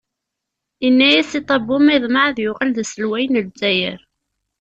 Yenna-yas 0.83 1.31
i 1.39 1.41
Ṭabu 1.49 1.77
ma 1.81 1.93
yeḍmeε 1.95 2.25
ad 2.27 2.37
yuɣal 2.43 2.71
d 2.73 2.77
aselway 2.83 3.25
n 3.27 3.39
Lezzayer? 3.45 3.99